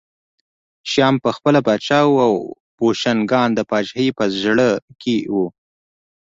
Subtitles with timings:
[0.89, 2.35] شیام پخپله پاچا و او
[2.77, 4.69] بوشنګان د پاچاهۍ په زړه
[5.01, 5.45] کې وو